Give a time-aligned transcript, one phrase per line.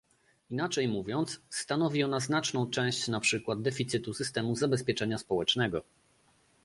[0.51, 5.81] Inaczej mówiąc, stanowi ona znaczną część na przykład deficytu systemu zabezpieczenia społecznego